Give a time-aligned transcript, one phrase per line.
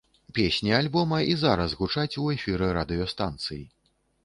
[0.37, 3.65] Песні альбома і зараз гучаць у эфіры радыёстанцый.